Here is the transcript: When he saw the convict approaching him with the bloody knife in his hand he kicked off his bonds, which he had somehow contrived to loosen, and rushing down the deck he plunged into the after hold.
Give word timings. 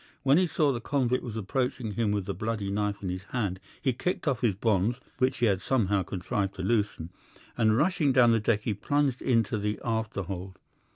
When 0.23 0.39
he 0.39 0.47
saw 0.47 0.71
the 0.71 0.81
convict 0.81 1.23
approaching 1.35 1.91
him 1.91 2.11
with 2.11 2.25
the 2.25 2.33
bloody 2.33 2.71
knife 2.71 3.03
in 3.03 3.09
his 3.09 3.21
hand 3.25 3.59
he 3.83 3.93
kicked 3.93 4.27
off 4.27 4.41
his 4.41 4.55
bonds, 4.55 4.99
which 5.19 5.37
he 5.37 5.45
had 5.45 5.61
somehow 5.61 6.01
contrived 6.01 6.55
to 6.55 6.63
loosen, 6.63 7.11
and 7.55 7.77
rushing 7.77 8.11
down 8.11 8.31
the 8.31 8.39
deck 8.39 8.61
he 8.61 8.73
plunged 8.73 9.21
into 9.21 9.59
the 9.59 9.79
after 9.85 10.23
hold. 10.23 10.57